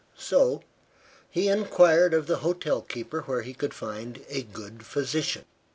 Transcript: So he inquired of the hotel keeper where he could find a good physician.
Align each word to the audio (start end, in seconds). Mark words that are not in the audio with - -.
So 0.17 0.63
he 1.29 1.47
inquired 1.47 2.15
of 2.15 2.25
the 2.25 2.37
hotel 2.37 2.81
keeper 2.81 3.21
where 3.27 3.43
he 3.43 3.53
could 3.53 3.71
find 3.75 4.25
a 4.29 4.41
good 4.41 4.83
physician. 4.83 5.45